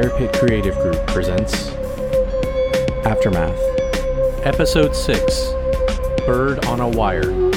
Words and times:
Fire 0.00 0.16
Pit 0.16 0.32
Creative 0.32 0.74
Group 0.76 1.06
presents 1.08 1.68
Aftermath, 3.04 3.60
Episode 4.46 4.96
6 4.96 5.52
Bird 6.24 6.64
on 6.64 6.80
a 6.80 6.88
Wire. 6.88 7.49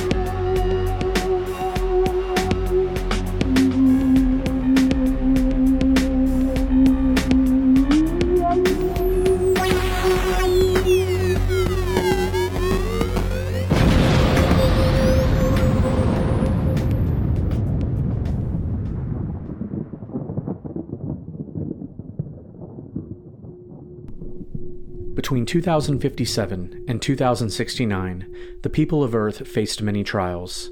Between 25.34 25.48
2057 25.48 26.86
and 26.88 27.02
2069, 27.02 28.36
the 28.62 28.70
people 28.70 29.04
of 29.04 29.16
Earth 29.16 29.48
faced 29.48 29.82
many 29.82 30.04
trials 30.04 30.70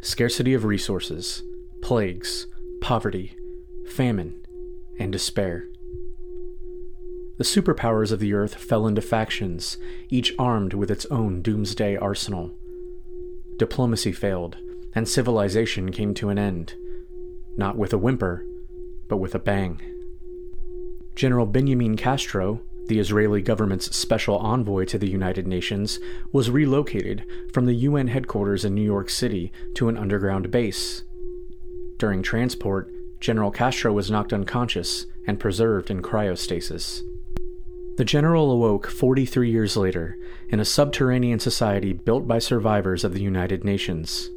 scarcity 0.00 0.54
of 0.54 0.64
resources, 0.64 1.42
plagues, 1.82 2.46
poverty, 2.80 3.36
famine, 3.86 4.46
and 4.98 5.12
despair. 5.12 5.68
The 7.36 7.44
superpowers 7.44 8.10
of 8.10 8.20
the 8.20 8.32
Earth 8.32 8.54
fell 8.54 8.86
into 8.86 9.02
factions, 9.02 9.76
each 10.08 10.34
armed 10.38 10.72
with 10.72 10.90
its 10.90 11.04
own 11.10 11.42
doomsday 11.42 11.98
arsenal. 11.98 12.54
Diplomacy 13.58 14.12
failed, 14.12 14.56
and 14.94 15.06
civilization 15.06 15.92
came 15.92 16.14
to 16.14 16.30
an 16.30 16.38
end, 16.38 16.74
not 17.58 17.76
with 17.76 17.92
a 17.92 17.98
whimper, 17.98 18.46
but 19.10 19.18
with 19.18 19.34
a 19.34 19.38
bang. 19.38 19.78
General 21.14 21.44
Benjamin 21.44 21.98
Castro, 21.98 22.62
the 22.90 22.98
Israeli 22.98 23.40
government's 23.40 23.96
special 23.96 24.36
envoy 24.38 24.84
to 24.86 24.98
the 24.98 25.08
United 25.08 25.46
Nations, 25.46 26.00
was 26.32 26.50
relocated 26.50 27.24
from 27.52 27.64
the 27.64 27.74
UN 27.74 28.08
headquarters 28.08 28.64
in 28.64 28.74
New 28.74 28.82
York 28.82 29.08
City 29.08 29.52
to 29.76 29.88
an 29.88 29.96
underground 29.96 30.50
base. 30.50 31.04
During 31.98 32.20
transport, 32.20 32.92
General 33.20 33.52
Castro 33.52 33.92
was 33.92 34.10
knocked 34.10 34.32
unconscious 34.32 35.06
and 35.24 35.38
preserved 35.38 35.88
in 35.88 36.02
cryostasis. 36.02 37.02
The 37.96 38.04
general 38.04 38.50
awoke 38.50 38.88
43 38.88 39.48
years 39.48 39.76
later 39.76 40.18
in 40.48 40.58
a 40.58 40.64
subterranean 40.64 41.38
society 41.38 41.92
built 41.92 42.26
by 42.26 42.40
survivors 42.40 43.04
of 43.04 43.14
the 43.14 43.22
United 43.22 43.62
Nations. 43.62 44.30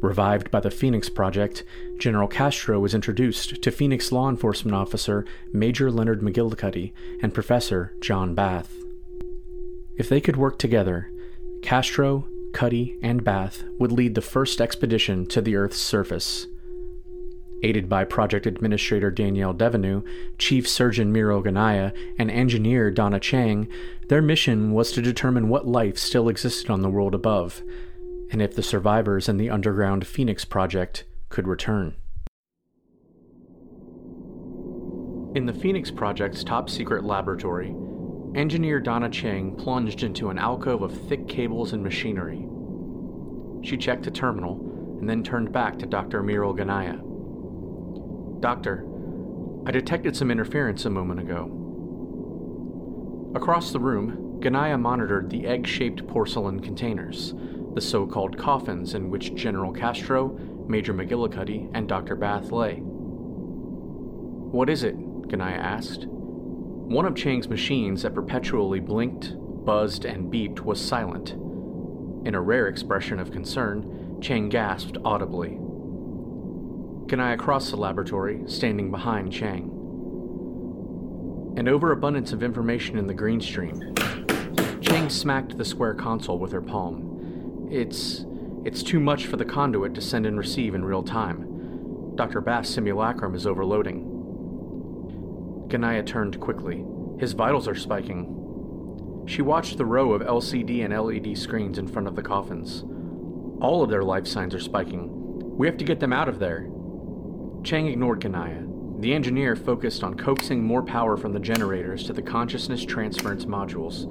Revived 0.00 0.52
by 0.52 0.60
the 0.60 0.70
Phoenix 0.70 1.08
Project, 1.08 1.64
General 1.98 2.28
Castro 2.28 2.78
was 2.78 2.94
introduced 2.94 3.60
to 3.60 3.70
Phoenix 3.72 4.12
law 4.12 4.28
enforcement 4.28 4.76
officer 4.76 5.24
Major 5.52 5.90
Leonard 5.90 6.20
McGillicuddy 6.20 6.92
and 7.20 7.34
Professor 7.34 7.92
John 8.00 8.32
Bath. 8.34 8.72
If 9.96 10.08
they 10.08 10.20
could 10.20 10.36
work 10.36 10.56
together, 10.58 11.10
Castro, 11.62 12.28
Cuddy, 12.52 12.96
and 13.02 13.24
Bath 13.24 13.64
would 13.80 13.90
lead 13.90 14.14
the 14.14 14.20
first 14.20 14.60
expedition 14.60 15.26
to 15.26 15.40
the 15.40 15.56
Earth's 15.56 15.78
surface. 15.78 16.46
Aided 17.64 17.88
by 17.88 18.04
Project 18.04 18.46
Administrator 18.46 19.10
Danielle 19.10 19.52
Devenu, 19.52 20.06
Chief 20.38 20.68
Surgeon 20.68 21.10
Miro 21.10 21.42
Ganaya, 21.42 21.92
and 22.16 22.30
Engineer 22.30 22.92
Donna 22.92 23.18
Chang, 23.18 23.66
their 24.06 24.22
mission 24.22 24.70
was 24.70 24.92
to 24.92 25.02
determine 25.02 25.48
what 25.48 25.66
life 25.66 25.98
still 25.98 26.28
existed 26.28 26.70
on 26.70 26.82
the 26.82 26.88
world 26.88 27.16
above 27.16 27.62
and 28.30 28.42
if 28.42 28.54
the 28.54 28.62
survivors 28.62 29.28
in 29.28 29.36
the 29.36 29.50
underground 29.50 30.06
Phoenix 30.06 30.44
Project 30.44 31.04
could 31.28 31.46
return. 31.46 31.96
In 35.34 35.46
the 35.46 35.52
Phoenix 35.52 35.90
Project's 35.90 36.42
top 36.42 36.70
secret 36.70 37.04
laboratory, 37.04 37.74
engineer 38.34 38.80
Donna 38.80 39.08
Chang 39.08 39.54
plunged 39.56 40.02
into 40.02 40.30
an 40.30 40.38
alcove 40.38 40.82
of 40.82 41.08
thick 41.08 41.28
cables 41.28 41.72
and 41.72 41.82
machinery. 41.82 42.48
She 43.62 43.76
checked 43.76 44.06
a 44.06 44.10
terminal 44.10 44.96
and 44.98 45.08
then 45.08 45.22
turned 45.22 45.52
back 45.52 45.78
to 45.78 45.86
Dr. 45.86 46.22
Miro 46.22 46.54
Ganaya. 46.54 46.98
Doctor, 48.40 48.86
I 49.66 49.70
detected 49.70 50.16
some 50.16 50.30
interference 50.30 50.84
a 50.84 50.90
moment 50.90 51.20
ago. 51.20 51.54
Across 53.34 53.72
the 53.72 53.80
room, 53.80 54.40
Ganaya 54.40 54.80
monitored 54.80 55.28
the 55.30 55.46
egg 55.46 55.66
shaped 55.66 56.06
porcelain 56.06 56.60
containers, 56.60 57.34
the 57.74 57.80
so 57.80 58.06
called 58.06 58.38
coffins 58.38 58.94
in 58.94 59.10
which 59.10 59.34
General 59.34 59.72
Castro, 59.72 60.28
Major 60.68 60.92
McGillicuddy, 60.94 61.70
and 61.74 61.88
Dr. 61.88 62.16
Bath 62.16 62.50
lay. 62.52 62.76
What 64.50 64.70
is 64.70 64.82
it? 64.82 64.96
Ganaya 65.28 65.58
asked. 65.58 66.06
One 66.06 67.04
of 67.04 67.14
Chang's 67.14 67.48
machines 67.48 68.02
that 68.02 68.14
perpetually 68.14 68.80
blinked, 68.80 69.34
buzzed, 69.64 70.04
and 70.04 70.32
beeped 70.32 70.60
was 70.60 70.80
silent. 70.80 71.32
In 72.26 72.34
a 72.34 72.40
rare 72.40 72.66
expression 72.68 73.18
of 73.20 73.30
concern, 73.30 74.18
Chang 74.20 74.48
gasped 74.48 74.96
audibly. 75.04 75.58
Ganaya 77.08 77.38
crossed 77.38 77.70
the 77.70 77.76
laboratory, 77.76 78.42
standing 78.46 78.90
behind 78.90 79.32
Chang. 79.32 79.74
An 81.56 81.68
overabundance 81.68 82.32
of 82.32 82.42
information 82.42 82.98
in 82.98 83.06
the 83.06 83.14
green 83.14 83.40
stream. 83.40 83.94
Chang 84.80 85.08
smacked 85.08 85.56
the 85.56 85.64
square 85.64 85.94
console 85.94 86.38
with 86.38 86.52
her 86.52 86.62
palm. 86.62 87.07
It's 87.70 88.24
it's 88.64 88.82
too 88.82 88.98
much 88.98 89.26
for 89.26 89.36
the 89.36 89.44
conduit 89.44 89.94
to 89.94 90.00
send 90.00 90.26
and 90.26 90.38
receive 90.38 90.74
in 90.74 90.84
real 90.84 91.02
time. 91.02 92.14
Dr. 92.16 92.40
Bath's 92.40 92.70
simulacrum 92.70 93.34
is 93.34 93.46
overloading. 93.46 94.04
Ganaya 95.68 96.04
turned 96.04 96.40
quickly. 96.40 96.84
His 97.20 97.32
vitals 97.32 97.68
are 97.68 97.74
spiking. 97.74 99.24
She 99.26 99.42
watched 99.42 99.76
the 99.76 99.84
row 99.84 100.12
of 100.12 100.22
LCD 100.22 100.84
and 100.84 100.94
LED 100.94 101.36
screens 101.36 101.78
in 101.78 101.86
front 101.86 102.08
of 102.08 102.16
the 102.16 102.22
coffins. 102.22 102.84
All 103.60 103.82
of 103.82 103.90
their 103.90 104.02
life 104.02 104.26
signs 104.26 104.54
are 104.54 104.60
spiking. 104.60 105.10
We 105.56 105.66
have 105.66 105.76
to 105.76 105.84
get 105.84 106.00
them 106.00 106.12
out 106.12 106.28
of 106.28 106.38
there. 106.38 106.68
Chang 107.62 107.86
ignored 107.86 108.20
Ganaya. 108.20 108.64
The 109.00 109.12
engineer 109.14 109.54
focused 109.54 110.02
on 110.02 110.14
coaxing 110.14 110.64
more 110.64 110.82
power 110.82 111.16
from 111.16 111.32
the 111.32 111.40
generators 111.40 112.04
to 112.04 112.12
the 112.12 112.22
consciousness 112.22 112.84
transference 112.84 113.44
modules. 113.44 114.04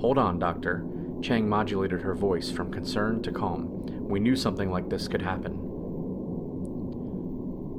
Hold 0.00 0.18
on, 0.18 0.38
Doctor. 0.38 0.84
Chang 1.22 1.48
modulated 1.48 2.02
her 2.02 2.14
voice 2.14 2.50
from 2.50 2.72
concern 2.72 3.22
to 3.22 3.32
calm. 3.32 3.86
We 4.08 4.20
knew 4.20 4.36
something 4.36 4.70
like 4.70 4.88
this 4.88 5.08
could 5.08 5.22
happen. 5.22 5.58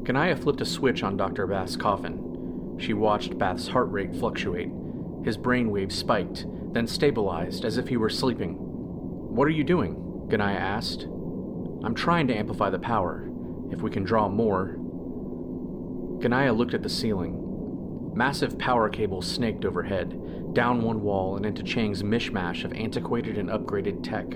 Ganaya 0.04 0.42
flipped 0.42 0.62
a 0.62 0.66
switch 0.66 1.04
on 1.04 1.18
Dr. 1.18 1.48
Bath's 1.48 1.76
coffin. 1.76 2.78
She 2.80 2.94
watched 2.94 3.38
Bath's 3.38 3.68
heart 3.68 3.92
rate 3.92 4.16
fluctuate. 4.16 4.72
His 5.24 5.38
brain 5.38 5.72
waves 5.72 5.96
spiked, 5.96 6.46
then 6.74 6.88
stabilized 6.88 7.66
as 7.66 7.78
if 7.78 7.88
he 7.88 7.98
were 7.98 8.10
sleeping. 8.10 8.56
What 9.36 9.48
are 9.48 9.52
you 9.52 9.64
doing? 9.64 9.96
Ganaya 10.30 10.60
asked. 10.60 11.04
I'm 11.84 11.96
trying 11.96 12.28
to 12.28 12.36
amplify 12.36 12.70
the 12.70 12.80
power. 12.80 13.30
If 13.72 13.82
we 13.82 13.92
can 13.92 14.04
draw 14.04 14.30
more. 14.30 14.78
Ganaya 16.20 16.56
looked 16.56 16.74
at 16.74 16.84
the 16.84 16.90
ceiling. 16.90 17.47
Massive 18.18 18.58
power 18.58 18.90
cables 18.90 19.28
snaked 19.28 19.64
overhead, 19.64 20.56
down 20.56 20.82
one 20.82 21.04
wall 21.04 21.36
and 21.36 21.46
into 21.46 21.62
Chang's 21.62 22.02
mishmash 22.02 22.64
of 22.64 22.74
antiquated 22.74 23.38
and 23.38 23.48
upgraded 23.48 24.02
tech. 24.02 24.28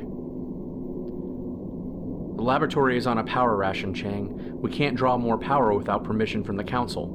The 2.36 2.44
laboratory 2.44 2.96
is 2.96 3.08
on 3.08 3.18
a 3.18 3.24
power 3.24 3.58
ration, 3.58 3.92
Chang. 3.96 4.62
We 4.62 4.70
can't 4.70 4.96
draw 4.96 5.18
more 5.18 5.40
power 5.40 5.74
without 5.74 6.04
permission 6.04 6.44
from 6.44 6.58
the 6.58 6.64
Council. 6.64 7.08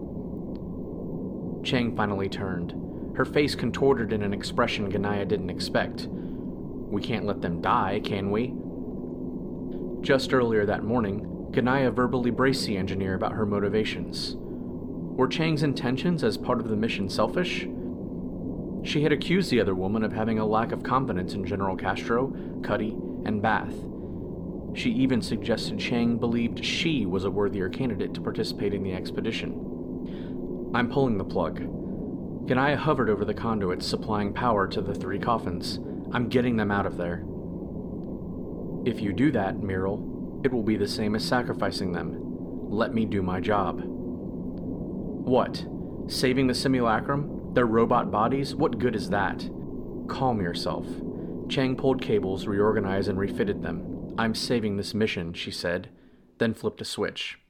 Chang 1.65 1.95
finally 1.95 2.29
turned. 2.29 2.75
Her 3.17 3.25
face 3.25 3.55
contorted 3.55 4.13
in 4.13 4.25
an 4.25 4.35
expression 4.35 4.91
Ganaya 4.91 5.29
didn't 5.29 5.51
expect. 5.51 6.09
We 6.11 7.01
can't 7.01 7.27
let 7.27 7.43
them 7.43 7.61
die, 7.63 8.01
can 8.03 8.33
we? 8.33 8.53
Just 10.05 10.35
earlier 10.35 10.67
that 10.67 10.83
morning, 10.83 11.49
Ganaya 11.53 11.95
verbally 11.95 12.33
braced 12.33 12.67
the 12.67 12.77
engineer 12.77 13.15
about 13.15 13.35
her 13.35 13.47
motivations. 13.47 14.37
Were 15.17 15.27
Chang's 15.27 15.63
intentions 15.63 16.23
as 16.23 16.37
part 16.37 16.61
of 16.61 16.69
the 16.69 16.77
mission 16.77 17.09
selfish? 17.09 17.67
She 18.83 19.03
had 19.03 19.13
accused 19.13 19.51
the 19.51 19.63
other 19.63 19.75
woman 19.75 20.05
of 20.05 20.13
having 20.13 20.39
a 20.39 20.45
lack 20.45 20.73
of 20.73 20.83
confidence 20.83 21.33
in 21.33 21.47
General 21.47 21.75
Castro, 21.75 22.37
Cuddy, 22.63 22.91
and 23.25 23.41
Bath. 23.41 23.75
She 24.75 24.91
even 24.91 25.23
suggested 25.23 25.79
Chang 25.79 26.19
believed 26.19 26.63
she 26.63 27.07
was 27.07 27.25
a 27.25 27.31
worthier 27.31 27.71
candidate 27.71 28.13
to 28.13 28.21
participate 28.21 28.75
in 28.75 28.83
the 28.83 28.93
expedition. 28.93 30.71
I'm 30.75 30.91
pulling 30.91 31.17
the 31.17 31.25
plug. 31.25 31.61
Ganaya 32.47 32.77
hovered 32.77 33.09
over 33.09 33.25
the 33.25 33.33
conduits 33.33 33.87
supplying 33.87 34.35
power 34.35 34.69
to 34.69 34.83
the 34.83 34.95
three 34.95 35.19
coffins. 35.19 35.81
I'm 36.13 36.29
getting 36.29 36.59
them 36.59 36.71
out 36.71 36.85
of 36.85 36.99
there. 36.99 37.25
If 38.85 39.01
you 39.01 39.15
do 39.15 39.33
that, 39.33 39.63
Myril, 39.63 40.45
it 40.45 40.53
will 40.53 40.63
be 40.63 40.77
the 40.77 40.87
same 40.87 41.15
as 41.17 41.25
sacrificing 41.25 41.93
them. 41.93 42.19
Let 42.69 42.93
me 42.93 43.07
do 43.07 43.23
my 43.23 43.41
job. 43.41 43.96
What? 45.27 45.67
Saving 46.07 46.47
the 46.47 46.55
simulacrum? 46.55 47.53
Their 47.53 47.67
robot 47.67 48.13
bodies? 48.13 48.55
What 48.55 48.79
good 48.79 48.95
is 48.95 49.11
that? 49.11 49.51
Calm 50.07 50.41
yourself. 50.41 50.87
Chang 51.49 51.75
pulled 51.75 52.01
cables, 52.01 52.47
reorganized, 52.47 53.09
and 53.09 53.19
refitted 53.19 53.61
them. 53.61 54.15
I'm 54.17 54.37
saving 54.37 54.77
this 54.77 54.95
mission, 54.95 55.33
she 55.33 55.51
said, 55.51 55.89
then 56.39 56.55
flipped 56.55 56.81
a 56.81 56.85
switch. 56.85 57.41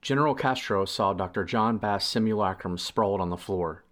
General 0.00 0.34
Castro 0.34 0.86
saw 0.86 1.12
Dr. 1.12 1.44
John 1.44 1.76
Bath's 1.76 2.06
simulacrum 2.06 2.78
sprawled 2.78 3.20
on 3.20 3.28
the 3.28 3.36
floor. 3.36 3.84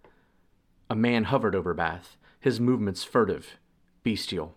A 0.89 0.95
man 0.95 1.25
hovered 1.25 1.53
over 1.53 1.75
Bath, 1.75 2.17
his 2.39 2.59
movements 2.59 3.03
furtive, 3.03 3.59
bestial. 4.01 4.55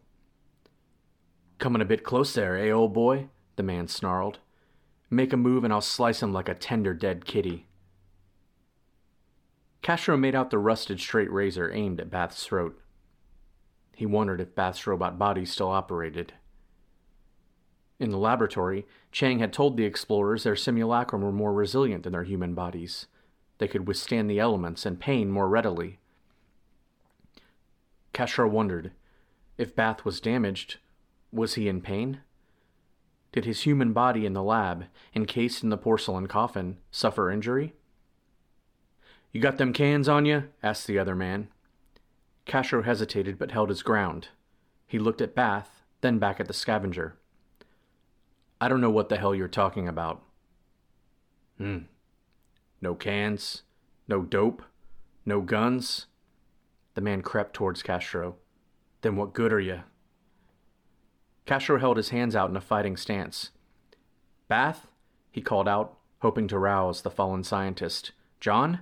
Coming 1.58 1.82
a 1.82 1.84
bit 1.84 2.04
close 2.04 2.32
there, 2.32 2.56
eh, 2.56 2.70
old 2.70 2.94
boy? 2.94 3.28
the 3.56 3.62
man 3.62 3.86
snarled. 3.86 4.38
Make 5.10 5.32
a 5.32 5.36
move 5.36 5.64
and 5.64 5.72
I'll 5.72 5.80
slice 5.80 6.22
him 6.22 6.32
like 6.32 6.48
a 6.48 6.54
tender 6.54 6.94
dead 6.94 7.24
kitty. 7.24 7.66
Castro 9.82 10.16
made 10.16 10.34
out 10.34 10.50
the 10.50 10.58
rusted 10.58 10.98
straight 10.98 11.30
razor 11.30 11.70
aimed 11.70 12.00
at 12.00 12.10
Bath's 12.10 12.44
throat. 12.44 12.80
He 13.94 14.06
wondered 14.06 14.40
if 14.40 14.54
Bath's 14.54 14.86
robot 14.86 15.18
body 15.18 15.44
still 15.44 15.68
operated. 15.68 16.32
In 18.00 18.10
the 18.10 18.18
laboratory, 18.18 18.86
Chang 19.12 19.38
had 19.38 19.52
told 19.52 19.76
the 19.76 19.84
explorers 19.84 20.42
their 20.42 20.56
simulacrum 20.56 21.22
were 21.22 21.32
more 21.32 21.52
resilient 21.52 22.02
than 22.02 22.12
their 22.12 22.24
human 22.24 22.54
bodies. 22.54 23.06
They 23.58 23.68
could 23.68 23.86
withstand 23.86 24.28
the 24.28 24.40
elements 24.40 24.84
and 24.84 24.98
pain 24.98 25.30
more 25.30 25.48
readily. 25.48 26.00
Castro 28.12 28.48
wondered 28.48 28.92
if 29.58 29.76
Bath 29.76 30.04
was 30.04 30.20
damaged, 30.20 30.78
was 31.32 31.54
he 31.54 31.68
in 31.68 31.80
pain? 31.80 32.20
Did 33.34 33.46
his 33.46 33.62
human 33.62 33.92
body 33.92 34.26
in 34.26 34.32
the 34.32 34.44
lab, 34.44 34.84
encased 35.12 35.64
in 35.64 35.68
the 35.68 35.76
porcelain 35.76 36.28
coffin, 36.28 36.76
suffer 36.92 37.32
injury? 37.32 37.74
You 39.32 39.40
got 39.40 39.58
them 39.58 39.72
cans 39.72 40.08
on 40.08 40.24
you? 40.24 40.50
asked 40.62 40.86
the 40.86 41.00
other 41.00 41.16
man. 41.16 41.48
Castro 42.44 42.84
hesitated 42.84 43.36
but 43.36 43.50
held 43.50 43.70
his 43.70 43.82
ground. 43.82 44.28
He 44.86 45.00
looked 45.00 45.20
at 45.20 45.34
Bath, 45.34 45.82
then 46.00 46.20
back 46.20 46.38
at 46.38 46.46
the 46.46 46.52
scavenger. 46.52 47.16
I 48.60 48.68
don't 48.68 48.80
know 48.80 48.88
what 48.88 49.08
the 49.08 49.16
hell 49.16 49.34
you're 49.34 49.48
talking 49.48 49.88
about. 49.88 50.22
Hmm. 51.58 51.78
No 52.80 52.94
cans, 52.94 53.62
no 54.06 54.22
dope, 54.22 54.62
no 55.26 55.40
guns. 55.40 56.06
The 56.94 57.00
man 57.00 57.20
crept 57.20 57.54
towards 57.54 57.82
Castro. 57.82 58.36
Then 59.00 59.16
what 59.16 59.34
good 59.34 59.52
are 59.52 59.58
you? 59.58 59.80
Castro 61.46 61.78
held 61.78 61.96
his 61.96 62.08
hands 62.08 62.34
out 62.34 62.50
in 62.50 62.56
a 62.56 62.60
fighting 62.60 62.96
stance. 62.96 63.50
Bath? 64.48 64.86
he 65.30 65.40
called 65.40 65.68
out, 65.68 65.96
hoping 66.20 66.48
to 66.48 66.58
rouse 66.58 67.02
the 67.02 67.10
fallen 67.10 67.44
scientist. 67.44 68.12
John? 68.40 68.80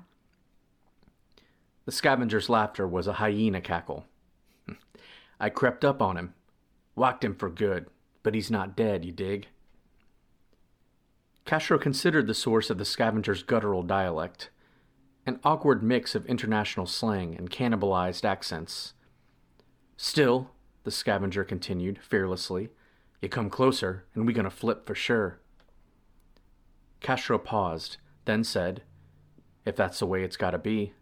The 1.87 1.93
scavenger's 1.93 2.49
laughter 2.49 2.87
was 2.87 3.07
a 3.07 3.15
hyena 3.15 3.61
cackle. 3.61 4.07
I 5.41 5.49
crept 5.49 5.85
up 5.85 6.01
on 6.01 6.17
him, 6.17 6.35
whacked 6.95 7.25
him 7.25 7.35
for 7.35 7.49
good, 7.49 7.87
but 8.23 8.35
he's 8.35 8.51
not 8.51 8.77
dead, 8.77 9.05
you 9.05 9.13
dig? 9.13 9.49
Castro 11.45 11.79
considered 11.79 12.29
the 12.29 12.35
source 12.35 12.71
of 12.71 12.79
the 12.79 12.85
scavenger's 12.85 13.43
guttural 13.43 13.83
dialect, 13.83 14.51
an 15.27 15.41
awkward 15.43 15.83
mix 15.83 16.15
of 16.15 16.27
international 16.27 16.87
slang 16.87 17.35
and 17.37 17.51
cannibalized 17.51 18.25
accents. 18.25 18.95
Still, 19.97 20.51
the 20.85 20.91
scavenger 20.91 21.45
continued 21.45 21.99
fearlessly, 22.03 22.71
you 23.21 23.29
come 23.29 23.51
closer 23.51 24.05
and 24.15 24.27
we 24.27 24.33
gonna 24.33 24.51
flip 24.51 24.87
for 24.87 24.95
sure. 24.95 25.39
Castro 27.01 27.39
paused, 27.39 27.99
then 28.25 28.45
said, 28.45 28.83
If 29.65 29.77
that's 29.77 29.99
the 30.01 30.07
way 30.07 30.25
it's 30.25 30.37
gotta 30.37 30.59
be. 30.59 30.93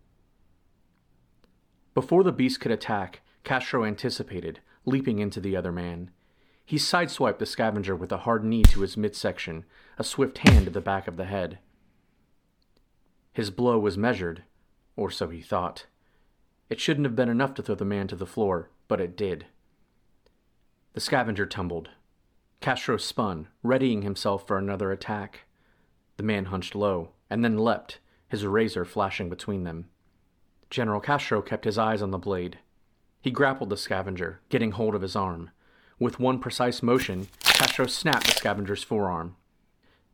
Before 1.95 2.23
the 2.23 2.33
beast 2.33 2.61
could 2.61 2.73
attack, 2.73 3.21
Castro 3.43 3.85
anticipated, 3.85 4.61
leaping 4.85 5.19
into 5.19 5.41
the 5.41 5.57
other 5.57 5.73
man. 5.73 6.11
He 6.65 6.77
sideswiped 6.77 7.39
the 7.39 7.47
scavenger 7.47 7.97
with 7.97 8.13
a 8.13 8.19
hard 8.19 8.45
knee 8.45 8.63
to 8.65 8.81
his 8.81 8.97
midsection, 8.97 9.65
a 9.99 10.05
swift 10.05 10.39
hand 10.49 10.67
to 10.67 10.71
the 10.71 10.81
back 10.81 11.09
of 11.09 11.17
the 11.17 11.25
head. 11.25 11.59
His 13.33 13.51
blow 13.51 13.79
was 13.79 13.99
measured, 13.99 14.45
or 14.97 15.11
so 15.11 15.29
he 15.29 15.41
thought. 15.41 15.87
It 16.69 16.81
shouldn't 16.81 17.07
have 17.07 17.17
been 17.17 17.29
enough 17.29 17.55
to 17.55 17.63
throw 17.63 17.75
the 17.75 17.85
man 17.85 18.07
to 18.09 18.17
the 18.17 18.27
floor, 18.27 18.71
but 18.87 19.01
it 19.01 19.17
did. 19.17 19.47
The 20.93 21.01
scavenger 21.01 21.47
tumbled. 21.47 21.91
Castro 22.61 22.97
spun, 22.97 23.49
readying 23.63 24.03
himself 24.03 24.47
for 24.47 24.59
another 24.59 24.91
attack. 24.91 25.41
The 26.17 26.23
man 26.25 26.47
hunched 26.47 26.75
low, 26.75 27.11
and 27.31 27.45
then 27.45 27.57
leapt, 27.57 28.01
his 28.29 28.45
razor 28.45 28.85
flashing 28.85 29.31
between 29.31 29.65
them. 29.65 29.89
General 30.69 31.01
Castro 31.01 31.43
kept 31.43 31.65
his 31.65 31.79
eyes 31.79 32.03
on 32.03 32.11
the 32.11 32.19
blade. 32.19 32.59
He 33.21 33.31
grappled 33.31 33.71
the 33.71 33.77
scavenger, 33.77 34.41
getting 34.49 34.73
hold 34.73 34.95
of 34.95 35.03
his 35.03 35.17
arm. 35.17 35.51
With 35.99 36.21
one 36.21 36.39
precise 36.39 36.83
motion, 36.83 37.29
Castro 37.41 37.87
snapped 37.87 38.27
the 38.27 38.33
scavenger's 38.33 38.83
forearm. 38.83 39.37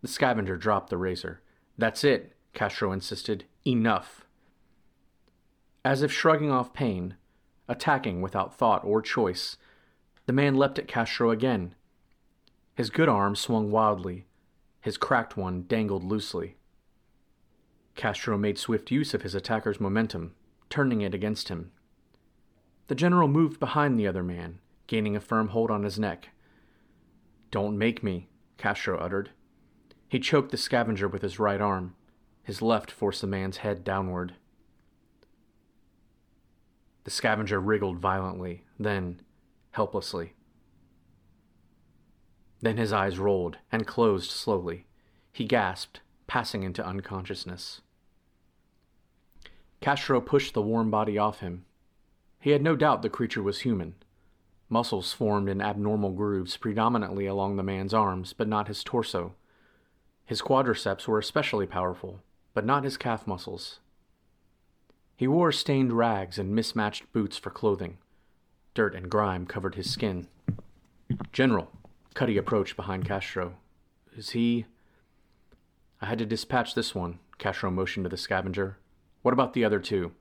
The 0.02 0.08
scavenger 0.08 0.56
dropped 0.56 0.90
the 0.90 0.98
razor. 0.98 1.40
That's 1.78 2.04
it, 2.04 2.34
Castro 2.52 2.92
insisted. 2.92 3.44
Enough. 3.66 4.26
As 5.84 6.02
if 6.02 6.12
shrugging 6.12 6.50
off 6.50 6.72
pain, 6.72 7.16
attacking 7.68 8.20
without 8.20 8.56
thought 8.56 8.84
or 8.84 9.00
choice, 9.00 9.56
the 10.26 10.32
man 10.32 10.56
leapt 10.56 10.78
at 10.78 10.88
Castro 10.88 11.30
again. 11.30 11.74
His 12.74 12.90
good 12.90 13.08
arm 13.08 13.36
swung 13.36 13.70
wildly, 13.70 14.26
his 14.80 14.98
cracked 14.98 15.36
one 15.36 15.64
dangled 15.66 16.04
loosely. 16.04 16.56
Castro 17.94 18.36
made 18.36 18.58
swift 18.58 18.90
use 18.90 19.14
of 19.14 19.22
his 19.22 19.34
attacker's 19.34 19.80
momentum, 19.80 20.34
turning 20.68 21.00
it 21.00 21.14
against 21.14 21.48
him. 21.48 21.72
The 22.88 22.94
general 22.94 23.28
moved 23.28 23.58
behind 23.58 23.98
the 23.98 24.06
other 24.06 24.22
man, 24.22 24.58
gaining 24.86 25.16
a 25.16 25.20
firm 25.20 25.48
hold 25.48 25.70
on 25.70 25.82
his 25.82 25.98
neck. 25.98 26.28
Don't 27.50 27.78
make 27.78 28.02
me, 28.02 28.28
Castro 28.58 28.98
uttered. 28.98 29.30
He 30.08 30.20
choked 30.20 30.50
the 30.50 30.56
scavenger 30.56 31.08
with 31.08 31.22
his 31.22 31.38
right 31.38 31.60
arm. 31.60 31.94
His 32.42 32.62
left 32.62 32.90
forced 32.90 33.22
the 33.22 33.26
man's 33.26 33.58
head 33.58 33.82
downward. 33.82 34.34
The 37.04 37.10
scavenger 37.10 37.60
wriggled 37.60 37.98
violently, 37.98 38.64
then, 38.78 39.20
helplessly. 39.76 40.34
Then 42.60 42.76
his 42.76 42.92
eyes 42.92 43.18
rolled 43.18 43.58
and 43.70 43.86
closed 43.86 44.30
slowly. 44.30 44.86
He 45.32 45.44
gasped, 45.44 46.00
passing 46.26 46.64
into 46.64 46.84
unconsciousness. 46.84 47.80
Castro 49.80 50.20
pushed 50.20 50.54
the 50.54 50.62
warm 50.62 50.90
body 50.90 51.16
off 51.16 51.38
him. 51.38 51.64
He 52.40 52.50
had 52.50 52.62
no 52.62 52.74
doubt 52.74 53.02
the 53.02 53.08
creature 53.08 53.42
was 53.42 53.60
human, 53.60 53.94
Muscles 54.68 55.12
formed 55.12 55.48
in 55.48 55.60
abnormal 55.60 56.10
grooves 56.10 56.56
predominantly 56.56 57.26
along 57.26 57.56
the 57.56 57.62
man's 57.62 57.94
arms, 57.94 58.32
but 58.32 58.48
not 58.48 58.66
his 58.66 58.82
torso. 58.82 59.34
His 60.24 60.42
quadriceps 60.42 61.06
were 61.06 61.20
especially 61.20 61.66
powerful, 61.66 62.20
but 62.52 62.66
not 62.66 62.82
his 62.82 62.96
calf 62.96 63.26
muscles. 63.26 63.78
He 65.16 65.28
wore 65.28 65.52
stained 65.52 65.92
rags 65.92 66.36
and 66.36 66.54
mismatched 66.54 67.10
boots 67.12 67.38
for 67.38 67.50
clothing. 67.50 67.98
Dirt 68.76 68.94
and 68.94 69.08
grime 69.08 69.46
covered 69.46 69.74
his 69.74 69.90
skin. 69.90 70.28
General, 71.32 71.72
Cuddy 72.12 72.36
approached 72.36 72.76
behind 72.76 73.06
Castro. 73.06 73.54
Is 74.14 74.30
he. 74.30 74.66
I 76.02 76.04
had 76.04 76.18
to 76.18 76.26
dispatch 76.26 76.74
this 76.74 76.94
one, 76.94 77.18
Castro 77.38 77.70
motioned 77.70 78.04
to 78.04 78.10
the 78.10 78.18
scavenger. 78.18 78.76
What 79.22 79.32
about 79.32 79.54
the 79.54 79.64
other 79.64 79.80
two? 79.80 80.12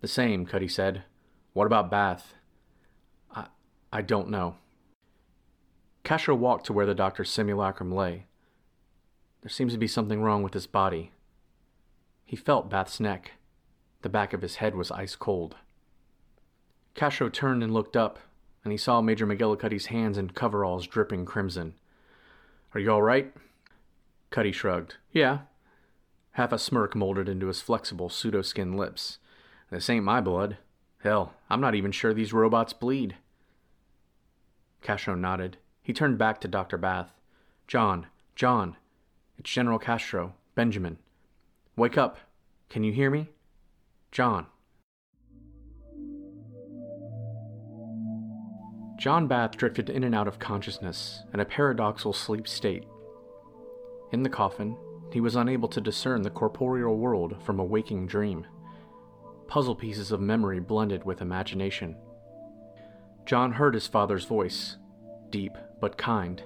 The 0.00 0.08
same, 0.08 0.46
Cuddy 0.46 0.66
said. 0.66 1.02
What 1.52 1.66
about 1.66 1.90
Bath? 1.90 2.32
I 3.30 3.48
I 3.92 4.00
don't 4.00 4.30
know. 4.30 4.56
Castro 6.04 6.34
walked 6.34 6.64
to 6.66 6.72
where 6.72 6.86
the 6.86 6.94
doctor's 6.94 7.30
simulacrum 7.30 7.94
lay. 7.94 8.24
There 9.42 9.50
seems 9.50 9.74
to 9.74 9.78
be 9.78 9.88
something 9.88 10.22
wrong 10.22 10.42
with 10.42 10.54
his 10.54 10.66
body. 10.66 11.12
He 12.24 12.34
felt 12.34 12.70
Bath's 12.70 12.98
neck. 12.98 13.32
The 14.00 14.08
back 14.08 14.32
of 14.32 14.40
his 14.40 14.56
head 14.56 14.74
was 14.74 14.90
ice 14.90 15.16
cold. 15.16 15.56
Castro 16.94 17.28
turned 17.28 17.62
and 17.62 17.74
looked 17.74 17.96
up, 17.96 18.18
and 18.62 18.72
he 18.72 18.78
saw 18.78 19.00
Major 19.00 19.26
McGillicuddy's 19.26 19.86
hands 19.86 20.16
and 20.16 20.34
coveralls 20.34 20.86
dripping 20.86 21.24
crimson. 21.24 21.74
Are 22.72 22.80
you 22.80 22.90
all 22.90 23.02
right? 23.02 23.32
Cuddy 24.30 24.52
shrugged. 24.52 24.96
Yeah. 25.12 25.40
Half 26.32 26.52
a 26.52 26.58
smirk 26.58 26.94
molded 26.94 27.28
into 27.28 27.46
his 27.48 27.60
flexible 27.60 28.08
pseudo-skin 28.08 28.76
lips. 28.76 29.18
This 29.70 29.90
ain't 29.90 30.04
my 30.04 30.20
blood. 30.20 30.56
Hell, 31.02 31.34
I'm 31.50 31.60
not 31.60 31.74
even 31.74 31.92
sure 31.92 32.14
these 32.14 32.32
robots 32.32 32.72
bleed. 32.72 33.16
Castro 34.82 35.14
nodded. 35.14 35.58
He 35.82 35.92
turned 35.92 36.18
back 36.18 36.40
to 36.40 36.48
Dr. 36.48 36.78
Bath. 36.78 37.12
John, 37.66 38.06
John, 38.34 38.76
it's 39.38 39.50
General 39.50 39.78
Castro, 39.78 40.34
Benjamin. 40.54 40.98
Wake 41.76 41.98
up. 41.98 42.18
Can 42.68 42.84
you 42.84 42.92
hear 42.92 43.10
me? 43.10 43.28
John. 44.12 44.46
John 48.96 49.26
Bath 49.26 49.56
drifted 49.56 49.90
in 49.90 50.04
and 50.04 50.14
out 50.14 50.28
of 50.28 50.38
consciousness 50.38 51.22
in 51.32 51.40
a 51.40 51.44
paradoxical 51.44 52.12
sleep 52.12 52.46
state. 52.46 52.84
In 54.12 54.22
the 54.22 54.28
coffin, 54.28 54.76
he 55.12 55.20
was 55.20 55.36
unable 55.36 55.68
to 55.68 55.80
discern 55.80 56.22
the 56.22 56.30
corporeal 56.30 56.96
world 56.96 57.36
from 57.44 57.58
a 57.58 57.64
waking 57.64 58.06
dream. 58.06 58.46
Puzzle 59.48 59.76
pieces 59.76 60.12
of 60.12 60.20
memory 60.20 60.60
blended 60.60 61.04
with 61.04 61.20
imagination. 61.20 61.96
John 63.26 63.52
heard 63.52 63.74
his 63.74 63.86
father's 63.86 64.24
voice, 64.24 64.76
deep 65.30 65.52
but 65.80 65.98
kind, 65.98 66.42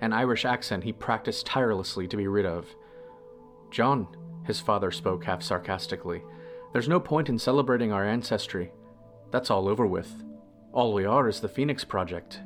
an 0.00 0.12
Irish 0.12 0.44
accent 0.44 0.84
he 0.84 0.92
practiced 0.92 1.46
tirelessly 1.46 2.06
to 2.08 2.16
be 2.16 2.26
rid 2.26 2.46
of. 2.46 2.66
John, 3.70 4.06
his 4.44 4.60
father 4.60 4.90
spoke 4.90 5.24
half 5.24 5.42
sarcastically, 5.42 6.22
there's 6.72 6.88
no 6.90 7.00
point 7.00 7.30
in 7.30 7.38
celebrating 7.38 7.90
our 7.90 8.04
ancestry. 8.04 8.70
That's 9.30 9.50
all 9.50 9.66
over 9.66 9.86
with. 9.86 10.25
All 10.76 10.92
we 10.92 11.06
are 11.06 11.26
is 11.26 11.40
the 11.40 11.48
Phoenix 11.48 11.84
Project. 11.84 12.42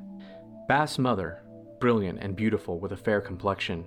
Bath's 0.68 1.00
mother, 1.00 1.42
brilliant 1.80 2.20
and 2.20 2.36
beautiful 2.36 2.78
with 2.78 2.92
a 2.92 2.96
fair 2.96 3.20
complexion, 3.20 3.84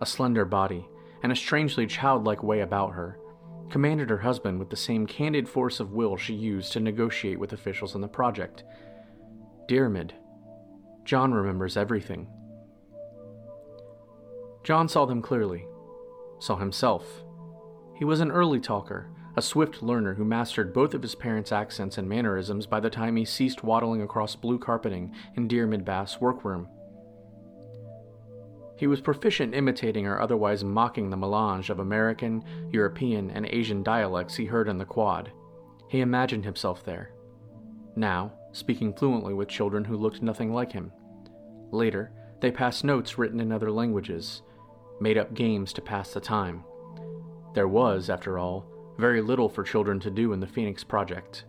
a 0.00 0.04
slender 0.04 0.44
body, 0.44 0.84
and 1.22 1.30
a 1.30 1.36
strangely 1.36 1.86
childlike 1.86 2.42
way 2.42 2.62
about 2.62 2.94
her, 2.94 3.20
commanded 3.70 4.10
her 4.10 4.18
husband 4.18 4.58
with 4.58 4.68
the 4.68 4.76
same 4.76 5.06
candid 5.06 5.48
force 5.48 5.78
of 5.78 5.92
will 5.92 6.16
she 6.16 6.34
used 6.34 6.72
to 6.72 6.80
negotiate 6.80 7.38
with 7.38 7.52
officials 7.52 7.94
in 7.94 8.00
the 8.00 8.08
project. 8.08 8.64
Diarmid. 9.68 10.10
John 11.04 11.32
remembers 11.32 11.76
everything. 11.76 12.26
John 14.64 14.88
saw 14.88 15.04
them 15.04 15.22
clearly, 15.22 15.68
saw 16.40 16.56
himself. 16.56 17.22
He 17.96 18.04
was 18.04 18.18
an 18.18 18.32
early 18.32 18.58
talker, 18.58 19.08
a 19.36 19.42
swift 19.42 19.82
learner 19.82 20.14
who 20.14 20.24
mastered 20.24 20.72
both 20.72 20.94
of 20.94 21.02
his 21.02 21.14
parents' 21.14 21.52
accents 21.52 21.98
and 21.98 22.08
mannerisms 22.08 22.66
by 22.66 22.80
the 22.80 22.90
time 22.90 23.16
he 23.16 23.24
ceased 23.24 23.64
waddling 23.64 24.02
across 24.02 24.36
blue 24.36 24.58
carpeting 24.58 25.12
in 25.34 25.48
Diarmid 25.48 25.84
Bath's 25.84 26.20
workroom. 26.20 26.68
He 28.76 28.86
was 28.86 29.00
proficient 29.00 29.54
imitating 29.54 30.06
or 30.06 30.20
otherwise 30.20 30.64
mocking 30.64 31.10
the 31.10 31.16
melange 31.16 31.70
of 31.70 31.78
American, 31.78 32.44
European, 32.70 33.30
and 33.30 33.46
Asian 33.46 33.82
dialects 33.82 34.36
he 34.36 34.46
heard 34.46 34.68
in 34.68 34.78
the 34.78 34.84
quad. 34.84 35.30
He 35.88 36.00
imagined 36.00 36.44
himself 36.44 36.84
there. 36.84 37.10
Now, 37.96 38.32
speaking 38.52 38.92
fluently 38.92 39.34
with 39.34 39.48
children 39.48 39.84
who 39.84 39.96
looked 39.96 40.22
nothing 40.22 40.52
like 40.52 40.72
him. 40.72 40.92
Later, 41.70 42.12
they 42.40 42.50
passed 42.50 42.84
notes 42.84 43.16
written 43.16 43.40
in 43.40 43.52
other 43.52 43.70
languages, 43.70 44.42
made 45.00 45.18
up 45.18 45.34
games 45.34 45.72
to 45.72 45.80
pass 45.80 46.12
the 46.12 46.20
time. 46.20 46.64
There 47.54 47.68
was, 47.68 48.10
after 48.10 48.38
all, 48.38 48.66
very 48.98 49.20
little 49.20 49.48
for 49.48 49.62
children 49.62 49.98
to 50.00 50.10
do 50.10 50.32
in 50.32 50.40
the 50.40 50.46
Phoenix 50.46 50.84
Project. 50.84 51.44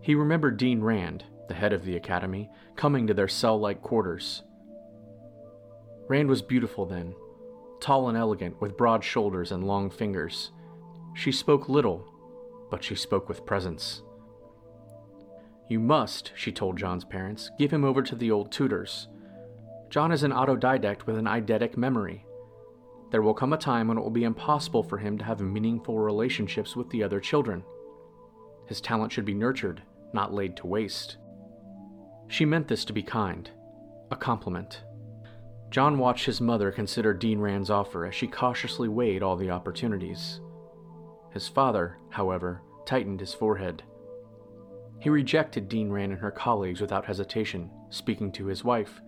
He 0.00 0.14
remembered 0.14 0.56
Dean 0.56 0.80
Rand, 0.80 1.24
the 1.48 1.54
head 1.54 1.72
of 1.72 1.84
the 1.84 1.96
academy, 1.96 2.50
coming 2.76 3.06
to 3.06 3.14
their 3.14 3.28
cell 3.28 3.58
like 3.58 3.82
quarters. 3.82 4.42
Rand 6.08 6.28
was 6.28 6.42
beautiful 6.42 6.84
then, 6.84 7.14
tall 7.80 8.08
and 8.08 8.18
elegant, 8.18 8.60
with 8.60 8.76
broad 8.76 9.02
shoulders 9.02 9.52
and 9.52 9.66
long 9.66 9.90
fingers. 9.90 10.50
She 11.14 11.32
spoke 11.32 11.68
little, 11.68 12.04
but 12.70 12.84
she 12.84 12.94
spoke 12.94 13.28
with 13.28 13.46
presence. 13.46 14.02
You 15.68 15.80
must, 15.80 16.32
she 16.34 16.52
told 16.52 16.76
John's 16.76 17.04
parents, 17.04 17.50
give 17.58 17.72
him 17.72 17.84
over 17.84 18.02
to 18.02 18.14
the 18.14 18.30
old 18.30 18.52
tutors. 18.52 19.08
John 19.88 20.12
is 20.12 20.22
an 20.22 20.32
autodidact 20.32 21.06
with 21.06 21.16
an 21.16 21.24
eidetic 21.24 21.76
memory. 21.76 22.26
There 23.14 23.22
will 23.22 23.32
come 23.32 23.52
a 23.52 23.56
time 23.56 23.86
when 23.86 23.96
it 23.96 24.00
will 24.00 24.10
be 24.10 24.24
impossible 24.24 24.82
for 24.82 24.98
him 24.98 25.18
to 25.18 25.24
have 25.24 25.40
meaningful 25.40 26.00
relationships 26.00 26.74
with 26.74 26.90
the 26.90 27.04
other 27.04 27.20
children. 27.20 27.62
His 28.66 28.80
talent 28.80 29.12
should 29.12 29.24
be 29.24 29.34
nurtured, 29.34 29.80
not 30.12 30.34
laid 30.34 30.56
to 30.56 30.66
waste. 30.66 31.18
She 32.26 32.44
meant 32.44 32.66
this 32.66 32.84
to 32.86 32.92
be 32.92 33.04
kind, 33.04 33.48
a 34.10 34.16
compliment. 34.16 34.82
John 35.70 35.96
watched 35.96 36.26
his 36.26 36.40
mother 36.40 36.72
consider 36.72 37.14
Dean 37.14 37.38
Rand's 37.38 37.70
offer 37.70 38.04
as 38.04 38.16
she 38.16 38.26
cautiously 38.26 38.88
weighed 38.88 39.22
all 39.22 39.36
the 39.36 39.50
opportunities. 39.50 40.40
His 41.32 41.46
father, 41.46 41.98
however, 42.10 42.62
tightened 42.84 43.20
his 43.20 43.32
forehead. 43.32 43.84
He 44.98 45.08
rejected 45.08 45.68
Dean 45.68 45.88
Rand 45.88 46.10
and 46.10 46.20
her 46.20 46.32
colleagues 46.32 46.80
without 46.80 47.06
hesitation, 47.06 47.70
speaking 47.90 48.32
to 48.32 48.46
his 48.46 48.64
wife. 48.64 49.00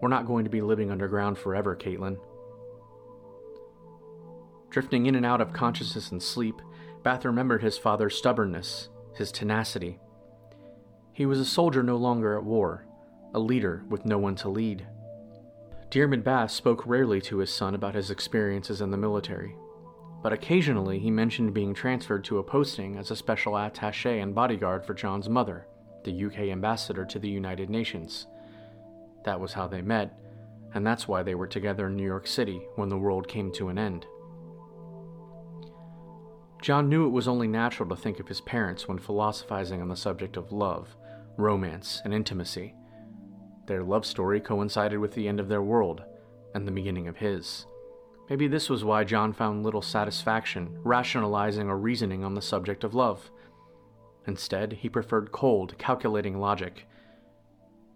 We're 0.00 0.10
not 0.10 0.28
going 0.28 0.44
to 0.44 0.50
be 0.50 0.60
living 0.60 0.92
underground 0.92 1.38
forever, 1.38 1.74
Caitlin. 1.74 2.18
Drifting 4.72 5.04
in 5.04 5.16
and 5.16 5.26
out 5.26 5.42
of 5.42 5.52
consciousness 5.52 6.12
and 6.12 6.22
sleep, 6.22 6.62
Bath 7.02 7.26
remembered 7.26 7.62
his 7.62 7.76
father's 7.76 8.16
stubbornness, 8.16 8.88
his 9.14 9.30
tenacity. 9.30 10.00
He 11.12 11.26
was 11.26 11.38
a 11.38 11.44
soldier 11.44 11.82
no 11.82 11.98
longer 11.98 12.38
at 12.38 12.44
war, 12.44 12.86
a 13.34 13.38
leader 13.38 13.84
with 13.90 14.06
no 14.06 14.16
one 14.16 14.34
to 14.36 14.48
lead. 14.48 14.86
Diarmid 15.90 16.24
Bath 16.24 16.52
spoke 16.52 16.86
rarely 16.86 17.20
to 17.20 17.36
his 17.36 17.52
son 17.52 17.74
about 17.74 17.94
his 17.94 18.10
experiences 18.10 18.80
in 18.80 18.90
the 18.90 18.96
military, 18.96 19.54
but 20.22 20.32
occasionally 20.32 20.98
he 20.98 21.10
mentioned 21.10 21.52
being 21.52 21.74
transferred 21.74 22.24
to 22.24 22.38
a 22.38 22.42
posting 22.42 22.96
as 22.96 23.10
a 23.10 23.16
special 23.16 23.58
attache 23.58 24.20
and 24.20 24.34
bodyguard 24.34 24.86
for 24.86 24.94
John's 24.94 25.28
mother, 25.28 25.66
the 26.04 26.24
UK 26.24 26.48
ambassador 26.48 27.04
to 27.04 27.18
the 27.18 27.28
United 27.28 27.68
Nations. 27.68 28.26
That 29.26 29.38
was 29.38 29.52
how 29.52 29.66
they 29.66 29.82
met, 29.82 30.18
and 30.72 30.86
that's 30.86 31.06
why 31.06 31.22
they 31.22 31.34
were 31.34 31.46
together 31.46 31.88
in 31.88 31.96
New 31.96 32.06
York 32.06 32.26
City 32.26 32.62
when 32.76 32.88
the 32.88 32.96
world 32.96 33.28
came 33.28 33.52
to 33.52 33.68
an 33.68 33.76
end. 33.76 34.06
John 36.62 36.88
knew 36.88 37.04
it 37.04 37.10
was 37.10 37.26
only 37.26 37.48
natural 37.48 37.88
to 37.88 37.96
think 37.96 38.20
of 38.20 38.28
his 38.28 38.40
parents 38.40 38.86
when 38.86 38.98
philosophizing 38.98 39.82
on 39.82 39.88
the 39.88 39.96
subject 39.96 40.36
of 40.36 40.52
love, 40.52 40.96
romance, 41.36 42.00
and 42.04 42.14
intimacy. 42.14 42.72
Their 43.66 43.82
love 43.82 44.06
story 44.06 44.40
coincided 44.40 45.00
with 45.00 45.12
the 45.12 45.26
end 45.26 45.40
of 45.40 45.48
their 45.48 45.60
world 45.60 46.04
and 46.54 46.66
the 46.66 46.72
beginning 46.72 47.08
of 47.08 47.16
his. 47.16 47.66
Maybe 48.30 48.46
this 48.46 48.70
was 48.70 48.84
why 48.84 49.02
John 49.02 49.32
found 49.32 49.64
little 49.64 49.82
satisfaction 49.82 50.78
rationalizing 50.84 51.68
or 51.68 51.76
reasoning 51.76 52.22
on 52.24 52.34
the 52.34 52.40
subject 52.40 52.84
of 52.84 52.94
love. 52.94 53.32
Instead, 54.28 54.74
he 54.74 54.88
preferred 54.88 55.32
cold, 55.32 55.76
calculating 55.78 56.38
logic. 56.38 56.86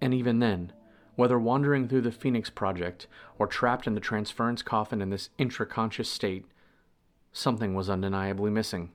And 0.01 0.13
even 0.13 0.41
then, 0.41 0.73
whether 1.15 1.39
wandering 1.39 1.87
through 1.87 2.01
the 2.01 2.11
Phoenix 2.11 2.51
Project 2.51 3.07
or 3.39 3.47
trapped 3.47 3.87
in 3.87 3.95
the 3.95 4.01
transference 4.01 4.61
coffin 4.63 5.01
in 5.01 5.11
this 5.11 5.31
intraconscious 5.39 6.07
state, 6.07 6.47
something 7.37 7.75
was 7.75 7.91
undeniably 7.91 8.51
missing. 8.51 8.91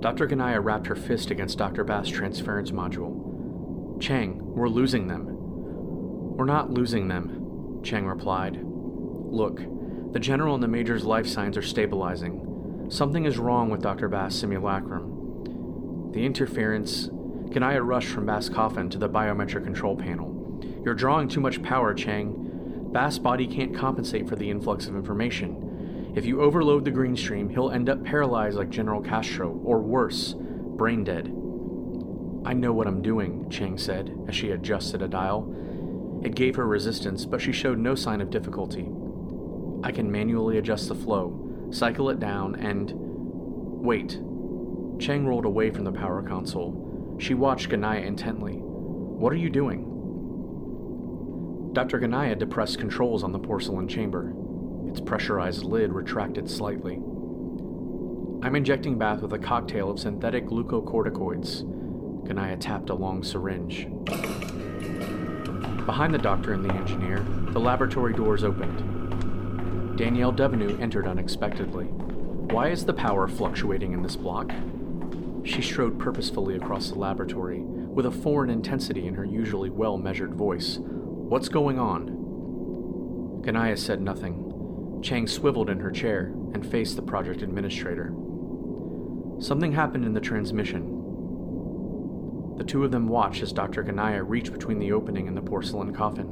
Dr. 0.00 0.28
Ganaya 0.28 0.62
rapped 0.62 0.86
her 0.88 0.94
fist 0.94 1.30
against 1.30 1.56
Dr. 1.56 1.84
Bath's 1.84 2.10
transference 2.10 2.70
module. 2.70 3.98
Chang, 3.98 4.38
we're 4.54 4.68
losing 4.68 5.08
them. 5.08 5.24
We're 6.36 6.44
not 6.44 6.70
losing 6.70 7.08
them, 7.08 7.80
Chang 7.82 8.06
replied. 8.06 8.60
Look, 8.62 9.62
the 10.12 10.20
general 10.20 10.54
and 10.54 10.62
the 10.62 10.68
major's 10.68 11.04
life 11.04 11.26
signs 11.26 11.56
are 11.56 11.62
stabilizing. 11.62 12.86
Something 12.90 13.24
is 13.24 13.38
wrong 13.38 13.70
with 13.70 13.80
Dr. 13.80 14.08
Bath's 14.10 14.36
simulacrum. 14.36 16.12
The 16.12 16.26
interference. 16.26 17.08
Ganaya 17.08 17.84
rushed 17.84 18.08
from 18.08 18.26
Bath's 18.26 18.50
coffin 18.50 18.90
to 18.90 18.98
the 18.98 19.08
biometric 19.08 19.64
control 19.64 19.96
panel. 19.96 20.60
You're 20.84 20.94
drawing 20.94 21.28
too 21.28 21.40
much 21.40 21.62
power, 21.62 21.94
Chang. 21.94 22.45
Bath's 22.96 23.18
body 23.18 23.46
can't 23.46 23.76
compensate 23.76 24.26
for 24.26 24.36
the 24.36 24.48
influx 24.48 24.86
of 24.86 24.96
information. 24.96 26.14
If 26.16 26.24
you 26.24 26.40
overload 26.40 26.86
the 26.86 26.90
green 26.90 27.14
stream, 27.14 27.50
he'll 27.50 27.70
end 27.70 27.90
up 27.90 28.02
paralyzed 28.02 28.56
like 28.56 28.70
General 28.70 29.02
Castro, 29.02 29.50
or 29.66 29.80
worse, 29.80 30.34
brain 30.38 31.04
dead. 31.04 31.26
I 32.46 32.54
know 32.54 32.72
what 32.72 32.86
I'm 32.86 33.02
doing, 33.02 33.50
Chang 33.50 33.76
said 33.76 34.18
as 34.26 34.34
she 34.34 34.50
adjusted 34.50 35.02
a 35.02 35.08
dial. 35.08 35.54
It 36.24 36.34
gave 36.34 36.56
her 36.56 36.66
resistance, 36.66 37.26
but 37.26 37.42
she 37.42 37.52
showed 37.52 37.76
no 37.76 37.94
sign 37.94 38.22
of 38.22 38.30
difficulty. 38.30 38.88
I 39.84 39.92
can 39.92 40.10
manually 40.10 40.56
adjust 40.56 40.88
the 40.88 40.94
flow, 40.94 41.68
cycle 41.70 42.08
it 42.08 42.18
down, 42.18 42.54
and. 42.54 42.94
Wait. 42.94 44.12
Chang 44.98 45.26
rolled 45.26 45.44
away 45.44 45.68
from 45.68 45.84
the 45.84 45.92
power 45.92 46.22
console. 46.22 47.16
She 47.18 47.34
watched 47.34 47.68
Ganaya 47.68 48.06
intently. 48.06 48.54
What 48.54 49.34
are 49.34 49.36
you 49.36 49.50
doing? 49.50 49.95
Dr. 51.76 52.00
Ganaya 52.00 52.38
depressed 52.38 52.78
controls 52.78 53.22
on 53.22 53.32
the 53.32 53.38
porcelain 53.38 53.86
chamber. 53.86 54.32
Its 54.88 54.98
pressurized 54.98 55.62
lid 55.62 55.92
retracted 55.92 56.48
slightly. 56.48 56.94
I'm 58.42 58.56
injecting 58.56 58.96
Bath 58.96 59.20
with 59.20 59.34
a 59.34 59.38
cocktail 59.38 59.90
of 59.90 60.00
synthetic 60.00 60.46
glucocorticoids. 60.46 61.64
Ganaya 62.26 62.58
tapped 62.58 62.88
a 62.88 62.94
long 62.94 63.22
syringe. 63.22 63.88
Behind 65.84 66.14
the 66.14 66.18
doctor 66.18 66.54
and 66.54 66.64
the 66.64 66.72
engineer, 66.72 67.22
the 67.50 67.60
laboratory 67.60 68.14
doors 68.14 68.42
opened. 68.42 69.98
Danielle 69.98 70.32
Devenu 70.32 70.80
entered 70.80 71.06
unexpectedly. 71.06 71.84
Why 71.84 72.70
is 72.70 72.86
the 72.86 72.94
power 72.94 73.28
fluctuating 73.28 73.92
in 73.92 74.00
this 74.00 74.16
block? 74.16 74.50
She 75.44 75.60
strode 75.60 75.98
purposefully 75.98 76.56
across 76.56 76.88
the 76.88 76.98
laboratory, 76.98 77.60
with 77.60 78.06
a 78.06 78.10
foreign 78.10 78.48
intensity 78.48 79.06
in 79.06 79.14
her 79.14 79.26
usually 79.26 79.68
well 79.68 79.98
measured 79.98 80.34
voice. 80.34 80.78
What's 81.28 81.48
going 81.48 81.80
on? 81.80 83.42
Ganaya 83.42 83.76
said 83.76 84.00
nothing. 84.00 85.00
Chang 85.02 85.26
swiveled 85.26 85.68
in 85.68 85.80
her 85.80 85.90
chair 85.90 86.32
and 86.54 86.64
faced 86.64 86.94
the 86.94 87.02
project 87.02 87.42
administrator. 87.42 88.12
Something 89.40 89.72
happened 89.72 90.04
in 90.04 90.14
the 90.14 90.20
transmission. 90.20 90.84
The 92.58 92.62
two 92.62 92.84
of 92.84 92.92
them 92.92 93.08
watched 93.08 93.42
as 93.42 93.52
Dr. 93.52 93.82
Ganaya 93.82 94.22
reached 94.24 94.52
between 94.52 94.78
the 94.78 94.92
opening 94.92 95.26
and 95.26 95.36
the 95.36 95.42
porcelain 95.42 95.92
coffin. 95.92 96.28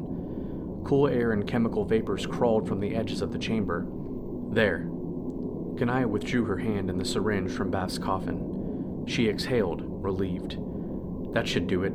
Cool 0.85 1.09
air 1.09 1.33
and 1.33 1.45
chemical 1.45 1.85
vapors 1.85 2.25
crawled 2.25 2.69
from 2.69 2.79
the 2.79 2.95
edges 2.95 3.21
of 3.21 3.33
the 3.33 3.39
chamber. 3.41 3.85
There. 4.53 4.87
Ganaya 5.75 6.07
withdrew 6.07 6.45
her 6.45 6.59
hand 6.59 6.89
and 6.89 7.01
the 7.01 7.05
syringe 7.05 7.51
from 7.51 7.73
Bath's 7.73 7.99
coffin. 7.99 9.05
She 9.09 9.29
exhaled, 9.29 9.83
relieved. 9.85 10.57
That 11.35 11.49
should 11.49 11.67
do 11.67 11.83
it. 11.83 11.95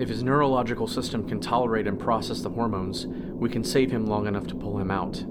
If 0.00 0.08
his 0.08 0.22
neurological 0.22 0.86
system 0.86 1.28
can 1.28 1.40
tolerate 1.40 1.86
and 1.86 2.00
process 2.00 2.40
the 2.40 2.48
hormones, 2.48 3.06
we 3.06 3.50
can 3.50 3.62
save 3.62 3.90
him 3.90 4.06
long 4.06 4.26
enough 4.26 4.46
to 4.46 4.54
pull 4.54 4.78
him 4.78 4.90
out. 4.90 5.22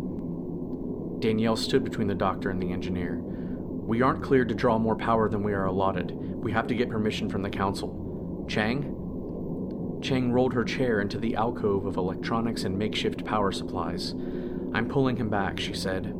Danielle 1.20 1.56
stood 1.56 1.84
between 1.84 2.08
the 2.08 2.14
doctor 2.14 2.52
and 2.52 2.62
the 2.62 2.72
engineer. 2.72 3.18
We 3.20 4.04
aren't 4.04 4.22
cleared 4.22 4.48
to 4.50 4.54
draw 4.56 4.78
more 4.78 4.96
power 4.96 5.28
than 5.28 5.42
we 5.42 5.54
are 5.54 5.66
allotted. 5.66 6.12
We 6.12 6.52
have 6.52 6.68
to 6.68 6.76
get 6.76 6.92
permission 6.92 7.30
from 7.30 7.42
the 7.42 7.50
council. 7.50 8.46
Chang? 8.48 10.00
Chang 10.04 10.32
rolled 10.32 10.54
her 10.54 10.64
chair 10.64 11.02
into 11.02 11.18
the 11.18 11.36
alcove 11.36 11.88
of 11.88 11.98
electronics 11.98 12.64
and 12.64 12.78
makeshift 12.78 13.26
power 13.26 13.52
supplies. 13.52 14.12
I'm 14.72 14.88
pulling 14.88 15.18
him 15.18 15.30
back, 15.30 15.60
she 15.60 15.74
said. 15.74 16.14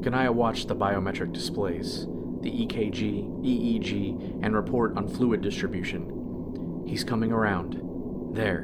Ganaya 0.00 0.32
watched 0.32 0.68
the 0.68 0.74
biometric 0.74 1.34
displays, 1.34 2.06
the 2.40 2.50
EKG, 2.50 3.42
EEG, 3.44 4.42
and 4.42 4.56
report 4.56 4.96
on 4.96 5.06
fluid 5.06 5.42
distribution. 5.42 6.16
He's 6.90 7.04
coming 7.04 7.30
around. 7.30 7.78
There. 8.34 8.62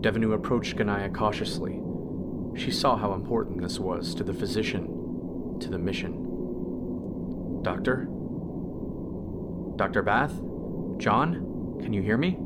Devenu 0.00 0.32
approached 0.32 0.76
Ganaya 0.76 1.14
cautiously. 1.14 1.82
She 2.58 2.70
saw 2.70 2.96
how 2.96 3.12
important 3.12 3.60
this 3.60 3.78
was 3.78 4.14
to 4.14 4.24
the 4.24 4.32
physician, 4.32 5.58
to 5.60 5.68
the 5.68 5.76
mission. 5.76 7.60
Doctor? 7.62 8.08
Dr. 9.76 10.00
Bath? 10.00 10.32
John? 10.96 11.76
Can 11.82 11.92
you 11.92 12.00
hear 12.00 12.16
me? 12.16 12.38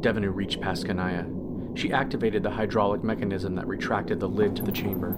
Devenu 0.00 0.34
reached 0.34 0.60
past 0.60 0.86
Ganaya. 0.86 1.78
She 1.78 1.92
activated 1.92 2.42
the 2.42 2.50
hydraulic 2.50 3.04
mechanism 3.04 3.54
that 3.54 3.68
retracted 3.68 4.18
the 4.18 4.28
lid 4.28 4.56
to 4.56 4.62
the 4.64 4.72
chamber. 4.72 5.12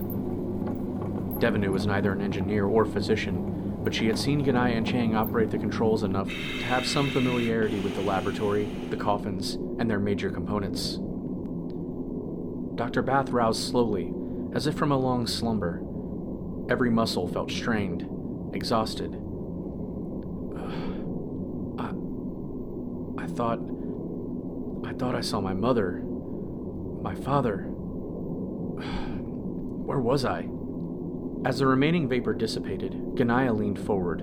Devenu 1.40 1.73
was 1.73 1.87
neither 1.87 2.12
an 2.12 2.21
engineer 2.21 2.67
or 2.67 2.85
physician, 2.85 3.58
but 3.88 3.95
she 3.95 4.07
had 4.07 4.18
seen 4.18 4.45
Ganaya 4.45 4.76
and 4.76 4.87
Chang 4.87 5.16
operate 5.16 5.50
the 5.50 5.57
controls 5.57 6.02
enough 6.02 6.28
to 6.28 6.62
have 6.64 6.87
some 6.87 7.09
familiarity 7.09 7.80
with 7.80 7.95
the 7.95 8.02
laboratory, 8.02 8.66
the 8.90 8.99
coffins, 8.99 9.54
and 9.54 9.88
their 9.88 9.99
major 9.99 10.28
components. 10.28 10.99
Dr. 12.76 13.00
Bath 13.00 13.30
roused 13.30 13.66
slowly, 13.66 14.12
as 14.52 14.66
if 14.66 14.75
from 14.75 14.92
a 14.92 14.99
long 14.99 15.26
slumber. 15.26 15.80
Every 16.71 16.90
muscle 16.90 17.28
felt 17.28 17.50
strained, 17.50 18.02
exhausted. 18.54 19.14
I, 21.78 21.88
I 23.25 23.26
thought. 23.26 23.61
I 24.85 24.92
thought 24.99 25.14
I 25.14 25.23
saw 25.23 25.40
my 25.40 25.54
mother. 25.54 26.02
My 27.00 27.14
father. 27.14 27.62
Where 29.87 29.99
was 29.99 30.26
I? 30.26 30.47
As 31.45 31.59
the 31.59 31.66
remaining 31.66 32.09
vapor 32.09 32.35
dissipated, 32.35 32.92
Ganaya 33.14 33.57
leaned 33.57 33.78
forward. 33.78 34.21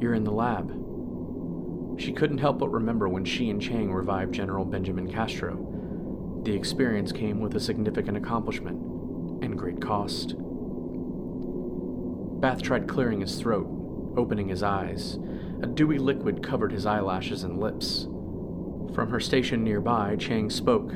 You're 0.00 0.14
in 0.14 0.24
the 0.24 0.32
lab. 0.32 0.70
She 2.00 2.12
couldn't 2.12 2.38
help 2.38 2.58
but 2.58 2.70
remember 2.70 3.08
when 3.08 3.24
she 3.24 3.50
and 3.50 3.60
Chang 3.60 3.92
revived 3.92 4.32
General 4.32 4.64
Benjamin 4.64 5.10
Castro. 5.12 6.40
The 6.42 6.54
experience 6.54 7.12
came 7.12 7.40
with 7.40 7.54
a 7.54 7.60
significant 7.60 8.16
accomplishment 8.16 8.78
and 9.42 9.58
great 9.58 9.80
cost. 9.80 10.34
Bath 12.40 12.62
tried 12.62 12.88
clearing 12.88 13.20
his 13.20 13.36
throat, 13.38 13.68
opening 14.16 14.48
his 14.48 14.62
eyes. 14.62 15.18
A 15.62 15.66
dewy 15.66 15.98
liquid 15.98 16.42
covered 16.42 16.72
his 16.72 16.86
eyelashes 16.86 17.44
and 17.44 17.60
lips. 17.60 18.04
From 18.94 19.10
her 19.10 19.20
station 19.20 19.62
nearby, 19.64 20.16
Chang 20.16 20.48
spoke. 20.50 20.92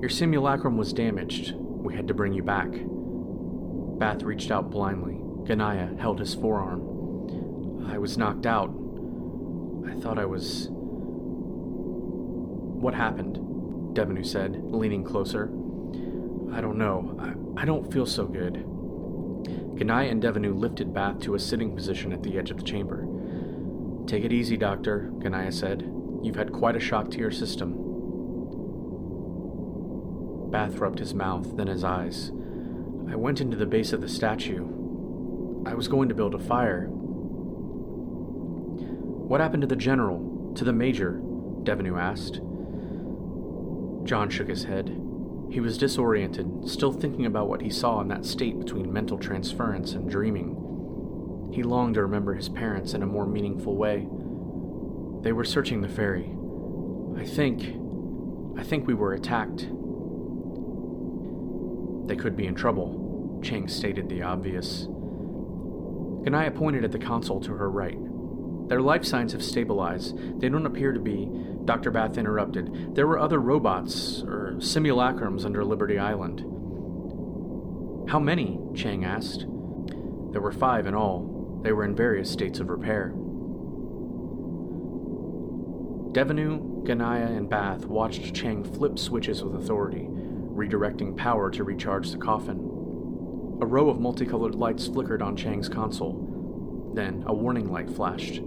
Your 0.00 0.10
simulacrum 0.10 0.76
was 0.76 0.92
damaged. 0.92 1.54
We 1.56 1.94
had 1.94 2.08
to 2.08 2.14
bring 2.14 2.32
you 2.32 2.42
back. 2.42 2.68
Bath 3.98 4.22
reached 4.22 4.50
out 4.50 4.70
blindly. 4.70 5.14
Ganaya 5.44 5.98
held 5.98 6.18
his 6.18 6.34
forearm. 6.34 7.86
I 7.88 7.98
was 7.98 8.18
knocked 8.18 8.46
out. 8.46 8.70
I 9.86 9.94
thought 10.00 10.18
I 10.18 10.26
was. 10.26 10.68
What 12.80 12.94
happened? 12.94 13.38
Devenu 13.96 14.26
said, 14.26 14.62
leaning 14.64 15.02
closer. 15.02 15.44
I 16.52 16.60
don't 16.60 16.76
know. 16.76 17.16
I, 17.18 17.62
I 17.62 17.64
don't 17.64 17.90
feel 17.90 18.06
so 18.06 18.26
good. 18.26 18.64
Ganaya 19.76 20.10
and 20.10 20.22
Devenu 20.22 20.58
lifted 20.58 20.92
Bath 20.92 21.20
to 21.20 21.34
a 21.34 21.38
sitting 21.38 21.74
position 21.74 22.12
at 22.12 22.22
the 22.22 22.38
edge 22.38 22.50
of 22.50 22.58
the 22.58 22.64
chamber. 22.64 23.06
Take 24.06 24.24
it 24.24 24.32
easy, 24.32 24.56
Doctor, 24.56 25.10
Ganaya 25.18 25.52
said. 25.52 25.90
You've 26.22 26.36
had 26.36 26.52
quite 26.52 26.76
a 26.76 26.80
shock 26.80 27.10
to 27.12 27.18
your 27.18 27.30
system. 27.30 27.74
Bath 30.50 30.78
rubbed 30.78 30.98
his 30.98 31.14
mouth, 31.14 31.56
then 31.56 31.66
his 31.66 31.84
eyes. 31.84 32.30
I 33.08 33.16
went 33.16 33.40
into 33.40 33.56
the 33.56 33.66
base 33.66 33.92
of 33.92 34.00
the 34.00 34.08
statue. 34.08 34.64
I 35.66 35.74
was 35.74 35.88
going 35.88 36.08
to 36.08 36.14
build 36.14 36.34
a 36.34 36.38
fire. 36.38 36.86
What 39.26 39.40
happened 39.40 39.62
to 39.62 39.66
the 39.66 39.76
general? 39.76 40.52
To 40.54 40.64
the 40.64 40.72
major? 40.72 41.20
Devenu 41.62 42.00
asked. 42.00 42.40
John 44.06 44.30
shook 44.30 44.48
his 44.48 44.64
head. 44.64 44.88
He 45.50 45.60
was 45.60 45.78
disoriented, 45.78 46.68
still 46.68 46.92
thinking 46.92 47.26
about 47.26 47.48
what 47.48 47.62
he 47.62 47.70
saw 47.70 48.00
in 48.00 48.08
that 48.08 48.24
state 48.24 48.58
between 48.58 48.92
mental 48.92 49.18
transference 49.18 49.92
and 49.92 50.10
dreaming. 50.10 51.50
He 51.52 51.62
longed 51.62 51.94
to 51.94 52.02
remember 52.02 52.34
his 52.34 52.48
parents 52.48 52.94
in 52.94 53.02
a 53.02 53.06
more 53.06 53.26
meaningful 53.26 53.76
way. 53.76 54.06
They 55.22 55.32
were 55.32 55.44
searching 55.44 55.80
the 55.80 55.88
ferry. 55.88 56.30
I 57.16 57.24
think. 57.24 57.76
I 58.58 58.62
think 58.62 58.86
we 58.86 58.94
were 58.94 59.14
attacked. 59.14 59.68
They 62.06 62.16
could 62.16 62.36
be 62.36 62.46
in 62.46 62.54
trouble, 62.54 63.40
Chang 63.42 63.68
stated 63.68 64.08
the 64.08 64.22
obvious. 64.22 64.86
Ganaya 66.26 66.54
pointed 66.54 66.84
at 66.84 66.92
the 66.92 66.98
console 66.98 67.40
to 67.40 67.52
her 67.52 67.70
right. 67.70 67.98
Their 68.68 68.80
life 68.80 69.04
signs 69.04 69.32
have 69.32 69.44
stabilized. 69.44 70.40
They 70.40 70.48
don't 70.48 70.66
appear 70.66 70.92
to 70.92 70.98
be. 70.98 71.28
Dr. 71.64 71.90
Bath 71.90 72.18
interrupted. 72.18 72.94
There 72.94 73.06
were 73.06 73.18
other 73.18 73.40
robots, 73.40 74.22
or 74.22 74.54
simulacrums, 74.58 75.44
under 75.44 75.64
Liberty 75.64 75.98
Island. 75.98 76.40
How 78.08 78.18
many? 78.18 78.58
Chang 78.74 79.04
asked. 79.04 79.46
There 80.32 80.40
were 80.40 80.52
five 80.52 80.86
in 80.86 80.94
all. 80.94 81.60
They 81.62 81.72
were 81.72 81.84
in 81.84 81.94
various 81.94 82.30
states 82.30 82.58
of 82.60 82.70
repair. 82.70 83.12
Devenu, 86.12 86.84
Ganaya, 86.84 87.36
and 87.36 87.48
Bath 87.48 87.86
watched 87.86 88.34
Chang 88.34 88.64
flip 88.64 88.98
switches 88.98 89.42
with 89.44 89.54
authority 89.54 90.08
redirecting 90.56 91.16
power 91.16 91.50
to 91.50 91.64
recharge 91.64 92.10
the 92.10 92.18
coffin. 92.18 92.58
A 93.60 93.66
row 93.66 93.88
of 93.88 94.00
multicolored 94.00 94.54
lights 94.54 94.86
flickered 94.86 95.22
on 95.22 95.36
Chang's 95.36 95.68
console. 95.68 96.92
Then 96.94 97.24
a 97.26 97.34
warning 97.34 97.70
light 97.70 97.90
flashed. 97.90 98.40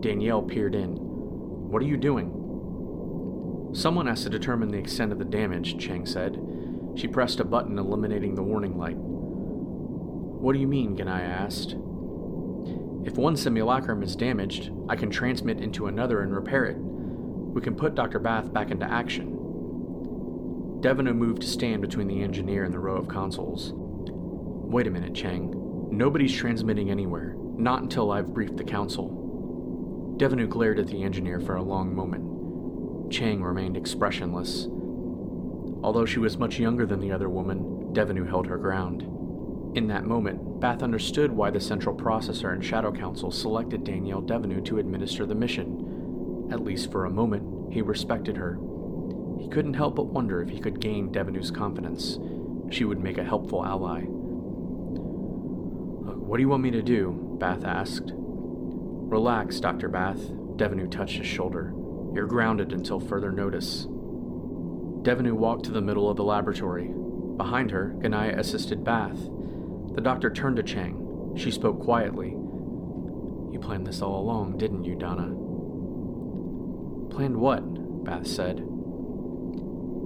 Danielle 0.00 0.42
peered 0.42 0.74
in. 0.74 0.96
What 0.96 1.82
are 1.82 1.86
you 1.86 1.96
doing? 1.96 3.70
Someone 3.74 4.06
has 4.06 4.22
to 4.24 4.30
determine 4.30 4.70
the 4.70 4.78
extent 4.78 5.12
of 5.12 5.18
the 5.18 5.24
damage, 5.24 5.78
Chang 5.78 6.04
said. 6.04 6.38
She 6.94 7.08
pressed 7.08 7.40
a 7.40 7.44
button 7.44 7.78
eliminating 7.78 8.34
the 8.34 8.42
warning 8.42 8.76
light. 8.76 8.96
What 8.96 10.52
do 10.52 10.58
you 10.58 10.66
mean? 10.66 10.96
Ganaya 10.96 11.28
asked. 11.28 11.76
If 13.04 13.16
one 13.16 13.36
simulacrum 13.36 14.02
is 14.02 14.14
damaged, 14.14 14.70
I 14.88 14.96
can 14.96 15.10
transmit 15.10 15.60
into 15.60 15.86
another 15.86 16.20
and 16.22 16.34
repair 16.34 16.66
it. 16.66 16.76
We 16.76 17.60
can 17.60 17.74
put 17.74 17.94
Dr. 17.94 18.18
Bath 18.18 18.52
back 18.52 18.70
into 18.70 18.90
action. 18.90 19.38
Devenu 20.82 21.14
moved 21.14 21.42
to 21.42 21.48
stand 21.48 21.80
between 21.80 22.08
the 22.08 22.24
engineer 22.24 22.64
and 22.64 22.74
the 22.74 22.78
row 22.80 22.96
of 22.96 23.06
consoles. 23.06 23.70
Wait 23.72 24.88
a 24.88 24.90
minute, 24.90 25.14
Chang. 25.14 25.54
Nobody's 25.92 26.34
transmitting 26.34 26.90
anywhere, 26.90 27.36
not 27.56 27.82
until 27.82 28.10
I've 28.10 28.34
briefed 28.34 28.56
the 28.56 28.64
council. 28.64 30.16
Devenu 30.16 30.48
glared 30.48 30.80
at 30.80 30.88
the 30.88 31.04
engineer 31.04 31.38
for 31.38 31.54
a 31.54 31.62
long 31.62 31.94
moment. 31.94 33.12
Chang 33.12 33.44
remained 33.44 33.76
expressionless. 33.76 34.66
Although 35.84 36.04
she 36.04 36.18
was 36.18 36.36
much 36.36 36.58
younger 36.58 36.84
than 36.84 36.98
the 36.98 37.12
other 37.12 37.28
woman, 37.28 37.92
Devenu 37.92 38.28
held 38.28 38.48
her 38.48 38.58
ground. 38.58 39.02
In 39.76 39.86
that 39.86 40.04
moment, 40.04 40.58
Bath 40.58 40.82
understood 40.82 41.30
why 41.30 41.50
the 41.50 41.60
Central 41.60 41.96
Processor 41.96 42.52
and 42.52 42.64
Shadow 42.64 42.90
Council 42.90 43.30
selected 43.30 43.84
Danielle 43.84 44.22
Devenu 44.22 44.64
to 44.64 44.80
administer 44.80 45.26
the 45.26 45.34
mission. 45.36 46.48
At 46.50 46.64
least 46.64 46.90
for 46.90 47.04
a 47.04 47.10
moment, 47.10 47.72
he 47.72 47.82
respected 47.82 48.36
her 48.36 48.58
he 49.42 49.48
couldn't 49.48 49.74
help 49.74 49.96
but 49.96 50.06
wonder 50.06 50.40
if 50.40 50.48
he 50.50 50.60
could 50.60 50.78
gain 50.78 51.10
Devenu's 51.10 51.50
confidence. 51.50 52.16
She 52.72 52.84
would 52.84 53.02
make 53.02 53.18
a 53.18 53.24
helpful 53.24 53.64
ally. 53.64 54.02
What 56.32 56.36
do 56.36 56.42
you 56.42 56.48
want 56.48 56.62
me 56.62 56.70
to 56.70 56.80
do? 56.80 57.36
Bath 57.40 57.64
asked. 57.64 58.12
Relax, 58.14 59.58
Dr. 59.58 59.88
Bath. 59.88 60.20
Devenu 60.56 60.88
touched 60.88 61.18
his 61.18 61.26
shoulder. 61.26 61.74
You're 62.14 62.28
grounded 62.28 62.72
until 62.72 63.00
further 63.00 63.32
notice. 63.32 63.86
Devenu 65.02 65.32
walked 65.32 65.64
to 65.64 65.72
the 65.72 65.82
middle 65.82 66.08
of 66.08 66.16
the 66.16 66.22
laboratory. 66.22 66.92
Behind 67.36 67.72
her, 67.72 67.96
Ganaya 67.98 68.38
assisted 68.38 68.84
Bath. 68.84 69.18
The 69.94 70.00
doctor 70.00 70.30
turned 70.30 70.56
to 70.56 70.62
Chang. 70.62 71.34
She 71.36 71.50
spoke 71.50 71.80
quietly. 71.82 72.28
You 72.28 73.58
planned 73.60 73.88
this 73.88 74.02
all 74.02 74.20
along, 74.20 74.58
didn't 74.58 74.84
you, 74.84 74.94
Donna? 74.94 75.34
Planned 77.12 77.36
what? 77.36 78.04
Bath 78.04 78.28
said. 78.28 78.71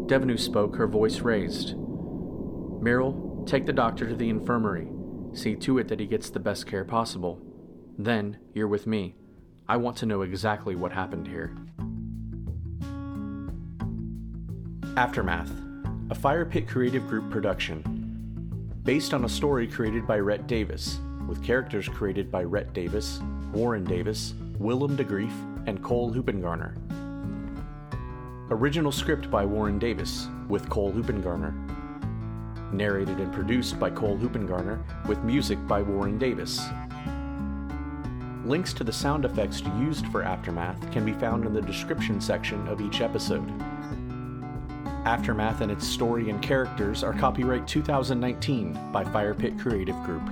Devenu 0.07 0.39
spoke, 0.39 0.77
her 0.77 0.87
voice 0.87 1.21
raised. 1.21 1.75
Meryl, 1.77 3.47
take 3.47 3.67
the 3.67 3.73
doctor 3.73 4.07
to 4.07 4.15
the 4.15 4.29
infirmary. 4.29 4.89
See 5.33 5.57
to 5.57 5.79
it 5.79 5.89
that 5.89 6.01
he 6.01 6.07
gets 6.07 6.31
the 6.31 6.39
best 6.39 6.67
care 6.67 6.85
possible. 6.85 7.41
Then, 7.99 8.39
you're 8.55 8.69
with 8.69 8.87
me. 8.87 9.17
I 9.69 9.79
want 9.79 9.97
to 9.99 10.07
know 10.07 10.23
exactly 10.23 10.77
what 10.77 10.93
happened 10.93 11.27
here. 11.27 11.57
Aftermath, 14.97 15.51
a 16.11 16.15
Fire 16.15 16.45
Pit 16.45 16.69
Creative 16.69 17.07
Group 17.07 17.29
production. 17.31 17.83
Based 18.85 19.13
on 19.13 19.25
a 19.25 19.29
story 19.29 19.67
created 19.67 20.07
by 20.07 20.21
Rhett 20.21 20.47
Davis, 20.47 21.01
with 21.27 21.43
characters 21.43 21.89
created 21.89 22.31
by 22.31 22.45
Rhett 22.45 22.73
Davis, 22.73 23.21
Warren 23.53 23.83
Davis, 23.83 24.35
Willem 24.59 24.97
DeGrief, 24.97 25.33
and 25.67 25.83
Cole 25.83 26.13
Hoopengarner. 26.13 26.77
Original 28.49 28.93
script 28.93 29.29
by 29.29 29.45
Warren 29.45 29.77
Davis, 29.77 30.29
with 30.47 30.69
Cole 30.71 30.93
Hoopengarner. 30.93 31.53
Narrated 32.73 33.19
and 33.19 33.33
produced 33.33 33.81
by 33.81 33.91
Cole 33.91 34.17
Hoopengarner, 34.17 34.79
with 35.09 35.19
music 35.25 35.59
by 35.67 35.83
Warren 35.83 36.17
Davis. 36.17 36.61
Links 38.45 38.73
to 38.75 38.85
the 38.85 38.93
sound 38.93 39.25
effects 39.25 39.63
used 39.81 40.07
for 40.09 40.23
Aftermath 40.23 40.93
can 40.93 41.05
be 41.05 41.13
found 41.15 41.45
in 41.45 41.55
the 41.55 41.61
description 41.61 42.21
section 42.21 42.69
of 42.69 42.81
each 42.81 43.01
episode. 43.01 43.53
Aftermath 45.05 45.61
and 45.61 45.73
its 45.73 45.85
story 45.85 46.31
and 46.31 46.41
characters 46.41 47.03
are 47.03 47.15
copyright 47.15 47.67
2019 47.67 48.93
by 48.93 49.03
Firepit 49.03 49.59
Creative 49.59 50.01
Group. 50.05 50.23